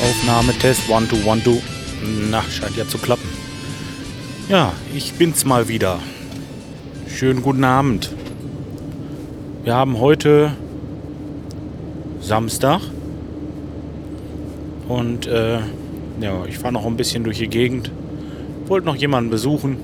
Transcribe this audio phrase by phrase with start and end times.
[0.00, 1.60] Aufnahmetest, one, two, one, two.
[2.30, 3.28] Na, scheint ja zu klappen.
[4.48, 5.98] Ja, ich bin's mal wieder.
[7.06, 8.14] Schönen guten Abend.
[9.64, 10.52] Wir haben heute
[12.22, 12.80] Samstag.
[14.88, 15.58] Und äh,
[16.20, 17.90] ja, ich fahre noch ein bisschen durch die Gegend.
[18.68, 19.76] Wollte noch jemanden besuchen.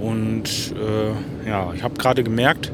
[0.00, 2.72] Und äh, ja, ich habe gerade gemerkt,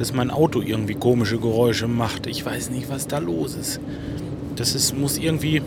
[0.00, 2.26] dass mein Auto irgendwie komische Geräusche macht.
[2.26, 3.80] Ich weiß nicht, was da los ist.
[4.56, 5.60] Das ist, muss irgendwie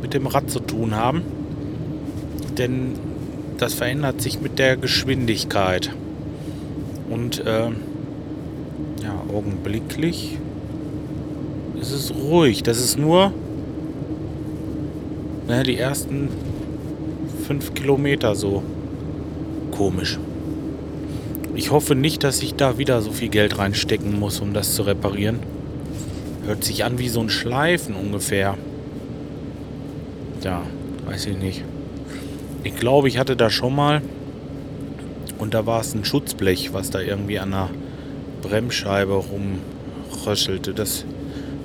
[0.00, 1.20] mit dem Rad zu tun haben.
[2.56, 2.94] Denn
[3.58, 5.90] das verändert sich mit der Geschwindigkeit.
[7.10, 7.68] Und äh,
[9.02, 10.38] ja, augenblicklich
[11.78, 12.62] ist es ruhig.
[12.62, 13.34] Das ist nur
[15.46, 16.30] naja, die ersten
[17.46, 18.62] fünf Kilometer so
[19.72, 20.18] komisch.
[21.56, 24.82] Ich hoffe nicht, dass ich da wieder so viel Geld reinstecken muss, um das zu
[24.82, 25.38] reparieren.
[26.44, 28.58] Hört sich an wie so ein Schleifen ungefähr.
[30.42, 30.62] Ja,
[31.06, 31.64] weiß ich nicht.
[32.62, 34.02] Ich glaube, ich hatte da schon mal.
[35.38, 37.70] Und da war es ein Schutzblech, was da irgendwie an der
[38.42, 40.74] Bremsscheibe rumröschelte.
[40.74, 41.06] Das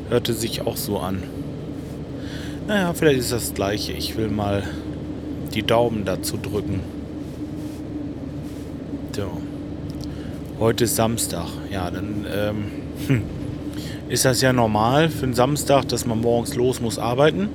[0.10, 1.22] hörte sich auch so an.
[2.66, 3.92] Naja, vielleicht ist das gleiche.
[3.92, 4.64] Ich will mal
[5.54, 6.80] die Daumen dazu drücken.
[9.14, 9.42] So.
[10.62, 11.48] Heute ist Samstag.
[11.72, 12.66] Ja, dann ähm,
[13.08, 13.24] hm,
[14.10, 17.50] ist das ja normal für einen Samstag, dass man morgens los muss arbeiten.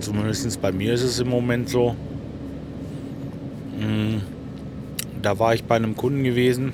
[0.00, 1.94] Zumindest bei mir ist es im Moment so.
[3.78, 4.22] Hm,
[5.22, 6.72] da war ich bei einem Kunden gewesen.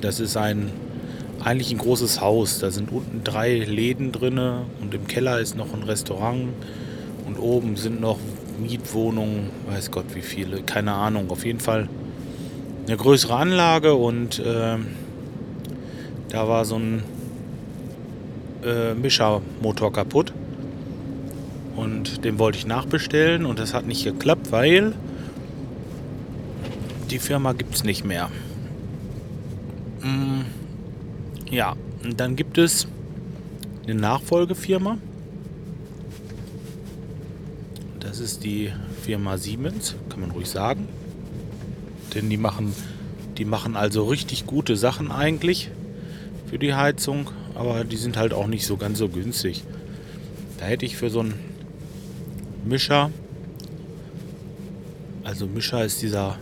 [0.00, 0.72] Das ist ein
[1.44, 2.58] eigentlich ein großes Haus.
[2.58, 4.38] Da sind unten drei Läden drin
[4.80, 6.48] und im Keller ist noch ein Restaurant
[7.26, 8.18] und oben sind noch
[8.58, 11.30] Mietwohnungen, weiß Gott wie viele, keine Ahnung.
[11.30, 11.90] Auf jeden Fall
[12.88, 14.78] eine größere Anlage und äh,
[16.30, 17.02] da war so ein
[18.64, 20.32] äh, Mischermotor kaputt
[21.76, 24.94] und den wollte ich nachbestellen und das hat nicht geklappt, weil
[27.10, 28.30] die Firma gibt es nicht mehr.
[30.00, 30.42] Mm,
[31.50, 32.88] ja, und dann gibt es
[33.84, 34.96] eine Nachfolgefirma.
[38.00, 38.72] Das ist die
[39.02, 40.88] Firma Siemens, kann man ruhig sagen.
[42.14, 42.74] Denn die machen,
[43.36, 45.70] die machen also richtig gute Sachen eigentlich
[46.46, 49.64] für die Heizung, aber die sind halt auch nicht so ganz so günstig.
[50.58, 51.34] Da hätte ich für so einen
[52.64, 53.10] Mischer,
[55.24, 56.38] also Mischer ist dieser,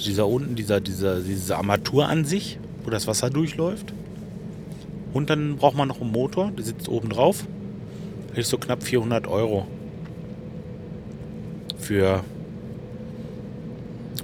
[0.00, 3.92] dieser unten, dieser, dieser, diese Armatur an sich, wo das Wasser durchläuft.
[5.12, 7.44] Und dann braucht man noch einen Motor, der sitzt oben drauf.
[8.30, 9.66] Hätte ich so knapp 400 Euro
[11.78, 12.24] für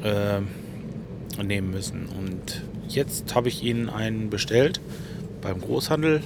[0.03, 0.41] äh,
[1.43, 2.07] nehmen müssen.
[2.07, 4.81] Und jetzt habe ich ihnen einen bestellt
[5.41, 6.23] beim Großhandel.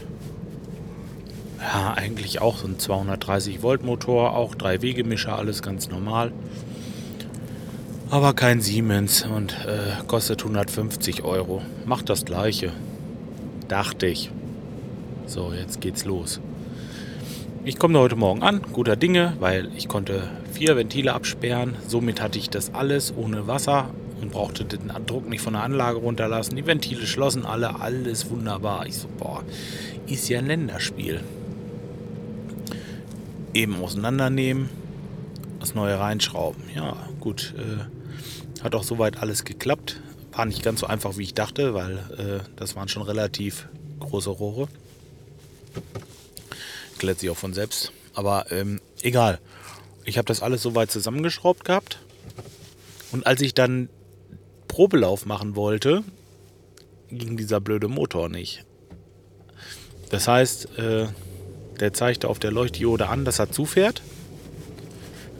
[1.60, 6.32] Ja, eigentlich auch so ein 230 Volt Motor, auch drei Wegemischer, alles ganz normal.
[8.10, 11.62] Aber kein Siemens und äh, kostet 150 Euro.
[11.86, 12.70] Macht das gleiche.
[13.66, 14.30] Dachte ich.
[15.26, 16.40] So, jetzt geht's los.
[17.64, 21.76] Ich komme heute Morgen an, guter Dinge, weil ich konnte vier Ventile absperren.
[21.88, 23.88] Somit hatte ich das alles ohne Wasser
[24.24, 26.56] und brauchte den Druck nicht von der Anlage runterlassen.
[26.56, 28.86] Die Ventile schlossen alle, alles wunderbar.
[28.86, 29.44] Ich so, boah,
[30.06, 31.22] ist ja ein Länderspiel.
[33.52, 34.70] Eben auseinandernehmen,
[35.60, 36.62] das neue reinschrauben.
[36.74, 40.00] Ja, gut, äh, hat auch soweit alles geklappt.
[40.32, 43.68] War nicht ganz so einfach, wie ich dachte, weil äh, das waren schon relativ
[44.00, 44.68] große Rohre.
[46.98, 47.92] Klärt sich auch von selbst.
[48.14, 49.38] Aber ähm, egal.
[50.06, 51.98] Ich habe das alles soweit zusammengeschraubt gehabt.
[53.12, 53.88] Und als ich dann
[54.74, 56.02] Probelauf machen wollte,
[57.08, 58.64] ging dieser blöde Motor nicht.
[60.10, 61.06] Das heißt, äh,
[61.78, 64.02] der zeigte auf der Leuchtdiode an, dass er zufährt.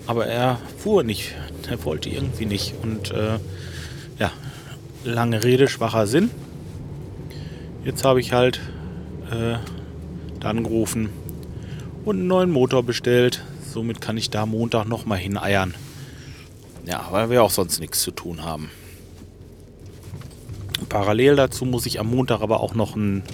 [0.07, 1.35] Aber er fuhr nicht.
[1.69, 2.75] Er wollte irgendwie nicht.
[2.81, 3.41] Und äh,
[4.21, 4.31] ja,
[5.03, 6.31] lange Rede, schwacher Sinn.
[7.85, 8.61] Jetzt habe ich halt
[9.33, 9.57] äh,
[10.47, 11.09] angerufen
[12.05, 13.43] und einen neuen Motor bestellt.
[13.69, 15.75] Somit kann ich da Montag nochmal hineiern.
[16.87, 18.71] Ja, weil wir auch sonst nichts zu tun haben.
[20.95, 23.25] Parallel dazu muss ich am Montag aber auch noch einen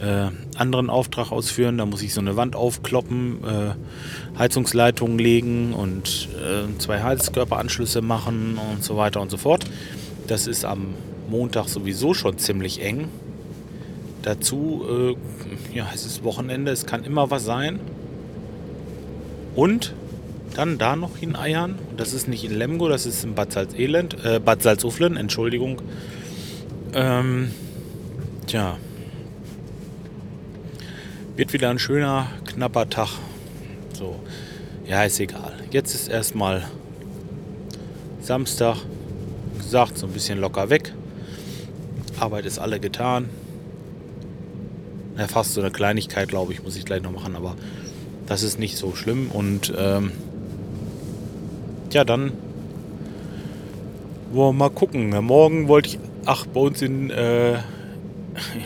[0.00, 1.76] äh, anderen Auftrag ausführen.
[1.76, 8.60] Da muss ich so eine Wand aufkloppen, äh, Heizungsleitungen legen und äh, zwei Heizkörperanschlüsse machen
[8.70, 9.64] und so weiter und so fort.
[10.28, 10.94] Das ist am
[11.28, 13.08] Montag sowieso schon ziemlich eng.
[14.22, 17.80] Dazu, äh, ja, es ist Wochenende, es kann immer was sein.
[19.56, 19.94] Und
[20.54, 21.76] dann da noch hineiern.
[21.96, 25.82] Das ist nicht in Lemgo, das ist in Bad Salzelend, äh, Bad Salzuflen, Entschuldigung.
[26.94, 27.50] Ähm,
[28.46, 28.76] tja,
[31.36, 33.08] Wird wieder ein schöner, knapper Tag.
[33.92, 34.20] So,
[34.86, 35.54] ja, ist egal.
[35.72, 36.62] Jetzt ist erstmal
[38.20, 38.76] Samstag.
[39.58, 40.92] Gesagt, so ein bisschen locker weg.
[42.20, 43.28] Arbeit ist alle getan.
[45.18, 47.56] Ja, fast so eine Kleinigkeit, glaube ich, muss ich gleich noch machen, aber
[48.26, 49.32] das ist nicht so schlimm.
[49.32, 50.12] Und ähm,
[51.92, 52.32] ja, dann
[54.32, 55.10] wollen wir mal gucken.
[55.24, 57.54] Morgen wollte ich, ach, bei uns in, äh,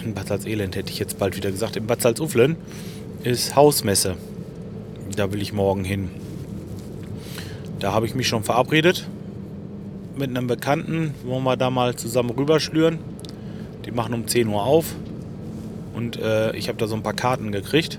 [0.05, 2.57] in Bad Salz-Elend hätte ich jetzt bald wieder gesagt, in Bad Salzuflen
[3.25, 4.17] ist Hausmesse.
[5.17, 6.11] Da will ich morgen hin.
[7.81, 9.07] Da habe ich mich schon verabredet
[10.17, 11.15] mit einem Bekannten.
[11.25, 12.99] Wollen wir da mal zusammen rüberschlüren.
[13.85, 14.95] Die machen um 10 Uhr auf.
[15.95, 17.99] Und äh, ich habe da so ein paar Karten gekriegt.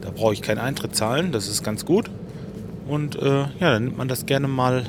[0.00, 1.32] Da brauche ich keinen Eintritt zahlen.
[1.32, 2.10] Das ist ganz gut.
[2.88, 4.84] Und äh, ja, dann nimmt man das gerne mal.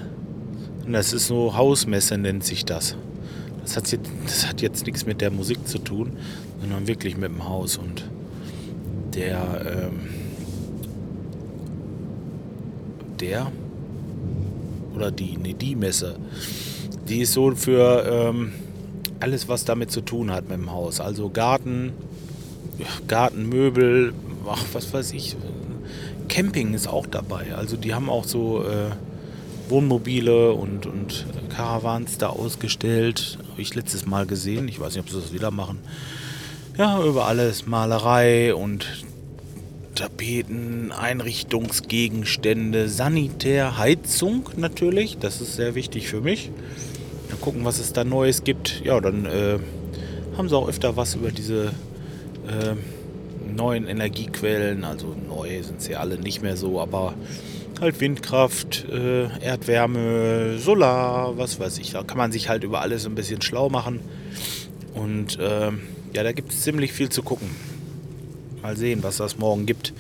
[0.88, 2.96] Das ist so Hausmesse, nennt sich das.
[3.64, 6.18] Das hat, jetzt, das hat jetzt nichts mit der Musik zu tun,
[6.60, 7.78] sondern wirklich mit dem Haus.
[7.78, 8.10] Und
[9.14, 10.00] der, ähm,
[13.20, 13.52] der
[14.96, 16.16] oder die, nee, die Messe,
[17.08, 18.52] die ist so für ähm,
[19.20, 21.00] alles, was damit zu tun hat mit dem Haus.
[21.00, 21.94] Also Garten,
[23.08, 24.14] Gartenmöbel,
[24.48, 25.36] ach, was weiß ich,
[26.28, 27.54] Camping ist auch dabei.
[27.56, 28.92] Also die haben auch so äh,
[29.72, 33.40] Wohnmobile und, und Caravans da ausgestellt.
[33.50, 34.68] Habe ich letztes Mal gesehen.
[34.68, 35.80] Ich weiß nicht, ob sie das wieder machen.
[36.78, 38.86] Ja, über alles Malerei und
[39.96, 45.18] Tapeten, Einrichtungsgegenstände, Sanitär, Heizung natürlich.
[45.18, 46.52] Das ist sehr wichtig für mich.
[47.30, 48.82] Dann gucken, was es da Neues gibt.
[48.86, 49.58] Ja, dann äh,
[50.38, 51.66] haben sie auch öfter was über diese
[52.48, 52.76] äh,
[53.56, 54.84] neuen Energiequellen.
[54.84, 57.14] Also neu sind sie alle nicht mehr so, aber
[57.82, 61.92] halt Windkraft, äh, Erdwärme, Solar, was weiß ich.
[61.92, 64.00] Da kann man sich halt über alles ein bisschen schlau machen.
[64.94, 65.72] Und äh,
[66.14, 67.50] ja, da gibt es ziemlich viel zu gucken.
[68.62, 69.94] Mal sehen, was das morgen gibt.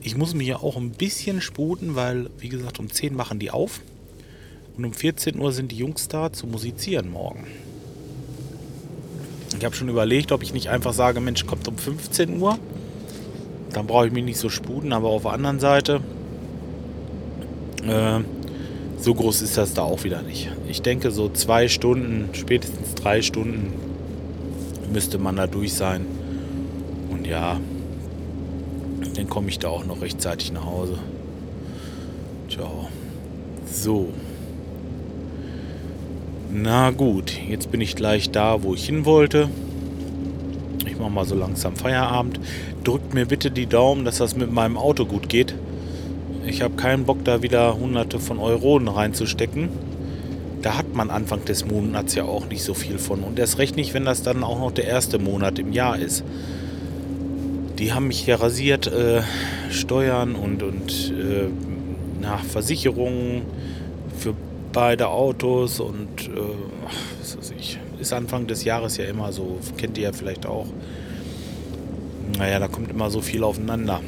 [0.00, 3.50] Ich muss mich ja auch ein bisschen sputen, weil, wie gesagt, um 10 machen die
[3.50, 3.80] auf.
[4.76, 7.48] Und um 14 Uhr sind die Jungs da zu musizieren morgen.
[9.58, 12.58] Ich habe schon überlegt, ob ich nicht einfach sage, Mensch, kommt um 15 Uhr.
[13.72, 16.00] Dann brauche ich mich nicht so sputen, aber auf der anderen Seite,
[17.88, 18.20] äh,
[18.98, 20.50] so groß ist das da auch wieder nicht.
[20.68, 23.72] Ich denke, so zwei Stunden, spätestens drei Stunden
[24.92, 26.06] müsste man da durch sein.
[27.10, 27.60] Und ja,
[29.14, 30.98] dann komme ich da auch noch rechtzeitig nach Hause.
[32.48, 32.88] Ciao.
[33.70, 34.08] So.
[36.50, 39.48] Na gut, jetzt bin ich gleich da, wo ich hin wollte.
[40.86, 42.38] Ich mache mal so langsam Feierabend.
[42.84, 45.54] Drückt mir bitte die Daumen, dass das mit meinem Auto gut geht.
[46.46, 49.68] Ich habe keinen Bock, da wieder hunderte von Euronen reinzustecken.
[50.62, 53.22] Da hat man Anfang des Monats ja auch nicht so viel von.
[53.22, 56.24] Und erst recht nicht, wenn das dann auch noch der erste Monat im Jahr ist
[57.78, 59.22] die haben mich hier rasiert, äh,
[59.70, 61.48] Steuern und, und äh,
[62.20, 63.42] na, Versicherungen
[64.16, 64.34] für
[64.72, 66.40] beide Autos und äh,
[67.20, 67.78] was weiß ich.
[67.98, 70.66] Ist Anfang des Jahres ja immer so, kennt ihr ja vielleicht auch.
[72.38, 74.00] Naja, da kommt immer so viel aufeinander.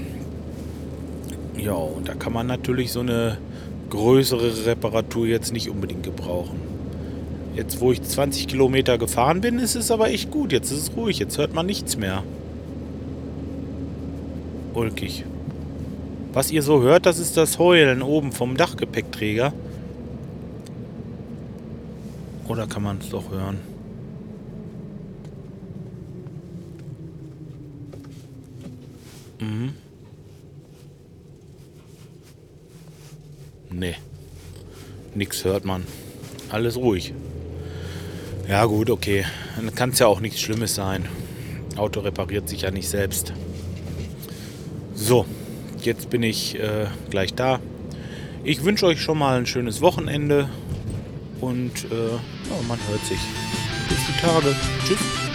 [1.59, 3.39] Ja, und da kann man natürlich so eine
[3.91, 6.61] größere Reparatur jetzt nicht unbedingt gebrauchen.
[7.55, 10.53] Jetzt, wo ich 20 Kilometer gefahren bin, ist es aber echt gut.
[10.53, 12.23] Jetzt ist es ruhig, jetzt hört man nichts mehr
[14.77, 15.25] ulkig.
[16.33, 19.53] Was ihr so hört, das ist das Heulen oben vom Dachgepäckträger.
[22.47, 23.59] Oder kann man es doch hören?
[33.79, 33.97] Nee.
[35.15, 35.85] Nix hört man.
[36.49, 37.13] Alles ruhig.
[38.49, 39.27] Ja gut, okay.
[39.57, 41.07] Dann kann es ja auch nichts Schlimmes sein.
[41.77, 43.35] Auto repariert sich ja nicht selbst.
[44.95, 45.27] So,
[45.83, 47.61] jetzt bin ich äh, gleich da.
[48.45, 50.49] Ich wünsche euch schon mal ein schönes Wochenende
[51.43, 53.19] und äh, ja, man hört sich.
[53.91, 54.57] Bis die Tage.
[54.87, 55.26] Tschüss.